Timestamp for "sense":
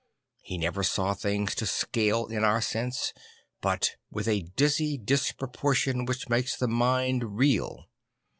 2.59-3.13